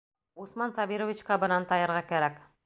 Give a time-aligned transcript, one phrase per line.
[0.45, 2.43] Усман Сабировичҡа бынан тайырға кәрәк!